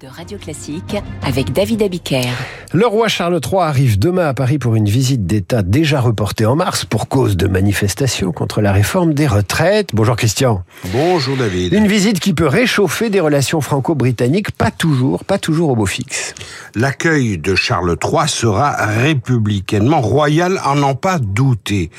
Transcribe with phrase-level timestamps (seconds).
[0.00, 0.96] de Radio Classique
[1.26, 2.28] avec David Abiker.
[2.72, 6.56] Le roi Charles III arrive demain à Paris pour une visite d'État déjà reportée en
[6.56, 9.90] mars pour cause de manifestations contre la réforme des retraites.
[9.94, 10.62] Bonjour Christian.
[10.92, 11.72] Bonjour David.
[11.72, 16.34] Une visite qui peut réchauffer des relations franco-britanniques, pas toujours, pas toujours au beau fixe.
[16.74, 21.90] L'accueil de Charles III sera républicainement royal, en n'en pas douter.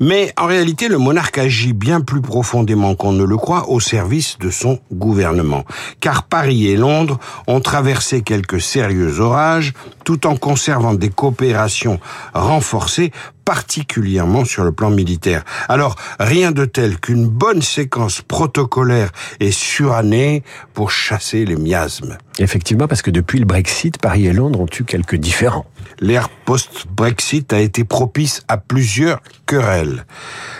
[0.00, 4.38] Mais en réalité, le monarque agit bien plus profondément qu'on ne le croit au service
[4.38, 5.64] de son gouvernement.
[6.00, 7.03] Car Paris et Londres
[7.46, 9.72] ont traversé quelques sérieux orages
[10.04, 11.98] tout en conservant des coopérations
[12.34, 13.10] renforcées
[13.44, 15.44] particulièrement sur le plan militaire.
[15.68, 22.16] Alors, rien de tel qu'une bonne séquence protocolaire et surannée pour chasser les miasmes.
[22.38, 25.66] Effectivement, parce que depuis le Brexit, Paris et Londres ont eu quelques différends.
[26.00, 30.04] L'ère post-Brexit a été propice à plusieurs querelles.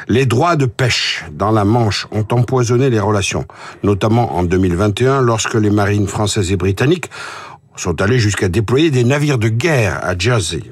[0.08, 3.46] Les droits de pêche dans la Manche ont empoisonné les relations,
[3.82, 7.10] notamment en 2021 lorsque les marines françaises et britanniques
[7.76, 10.62] sont allés jusqu'à déployer des navires de guerre à Jersey.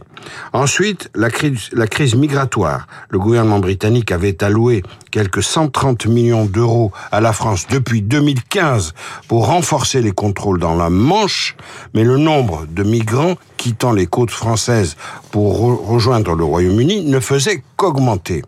[0.52, 2.86] Ensuite, la crise, migratoire.
[3.10, 8.94] Le gouvernement britannique avait alloué quelques 130 millions d'euros à la France depuis 2015
[9.28, 11.56] pour renforcer les contrôles dans la Manche,
[11.94, 14.96] mais le nombre de migrants quittant les côtes françaises
[15.30, 18.42] pour rejoindre le Royaume-Uni ne faisait qu'augmenter.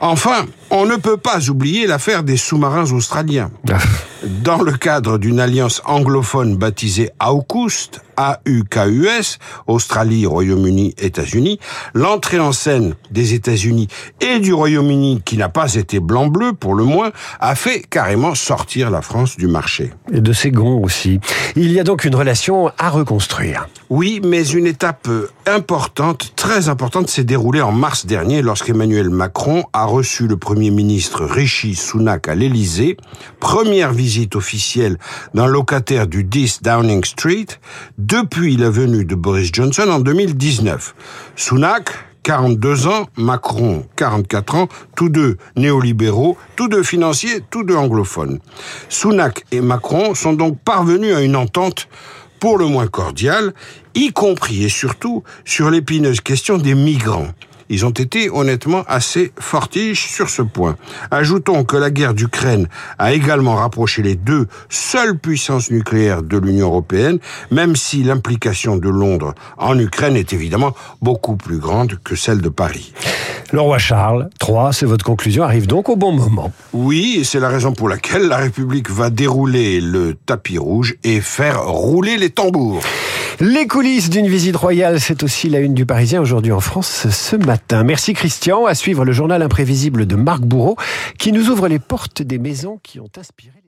[0.00, 3.50] Enfin, on ne peut pas oublier l'affaire des sous-marins australiens.
[4.22, 11.58] Dans le cadre d'une alliance anglophone baptisée AUKUS, AUKUS, Australie, Royaume-Uni, États-Unis,
[11.92, 13.88] l'entrée en scène des États-Unis
[14.22, 18.90] et du Royaume-Uni, qui n'a pas été blanc-bleu pour le moins, a fait carrément sortir
[18.90, 19.92] la France du marché.
[20.10, 21.20] Et de ses gonds aussi.
[21.54, 23.68] Il y a donc une relation à reconstruire.
[23.90, 25.08] Oui, mais une étape
[25.46, 31.24] importante, très importante, s'est déroulée en mars dernier lorsqu'Emmanuel Macron a reçu le Premier ministre
[31.24, 32.96] Rishi Sunak à l'Élysée,
[33.40, 34.98] première visite officielle
[35.34, 37.46] d'un locataire du 10 Downing Street,
[37.98, 40.94] depuis la venue de Boris Johnson en 2019.
[41.34, 41.90] Sunak,
[42.22, 48.38] 42 ans, Macron, 44 ans, tous deux néolibéraux, tous deux financiers, tous deux anglophones.
[48.88, 51.88] Sunak et Macron sont donc parvenus à une entente
[52.38, 53.54] pour le moins cordiale,
[53.96, 57.32] y compris et surtout sur l'épineuse question des migrants
[57.68, 60.76] ils ont été honnêtement assez fortiches sur ce point.
[61.10, 62.68] Ajoutons que la guerre d'Ukraine
[62.98, 67.18] a également rapproché les deux seules puissances nucléaires de l'Union européenne,
[67.50, 72.48] même si l'implication de Londres en Ukraine est évidemment beaucoup plus grande que celle de
[72.48, 72.92] Paris.
[73.52, 76.52] Le roi Charles III, c'est votre conclusion, arrive donc au bon moment.
[76.72, 81.20] Oui, et c'est la raison pour laquelle la République va dérouler le tapis rouge et
[81.20, 82.82] faire rouler les tambours.
[83.38, 87.36] Les coulisses d'une visite royale, c'est aussi la une du Parisien aujourd'hui en France ce
[87.36, 87.84] matin.
[87.84, 88.66] Merci Christian.
[88.66, 90.76] À suivre le journal imprévisible de Marc Bourreau
[91.18, 93.65] qui nous ouvre les portes des maisons qui ont inspiré